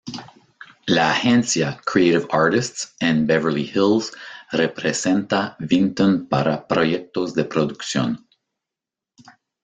La 0.87 1.03
Agencia 1.15 1.67
Creative 1.89 2.25
Artists 2.37 2.95
en 2.99 3.27
Beverly 3.27 3.63
Hills 3.71 4.11
representa 4.51 5.55
Vinton 5.59 6.27
para 6.27 6.67
proyectos 6.67 7.35
de 7.35 7.45
producción. 7.45 8.27